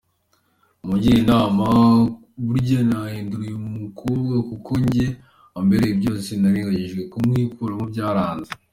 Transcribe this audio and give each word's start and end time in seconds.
Mungire 0.85 1.15
inama 1.23 1.63
buryo 2.47 2.77
nahindura 2.89 3.43
uyu 3.47 3.59
mukobwa 3.81 4.35
kuko 4.49 4.53
kuri 4.65 4.83
jye 4.93 5.07
ambereye 5.59 5.93
byose 5.99 6.29
nagerageje 6.41 6.99
kumwikuramo 7.11 7.83
byaranze. 7.91 8.51